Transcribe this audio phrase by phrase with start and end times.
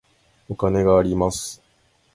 [0.49, 1.61] お金があります。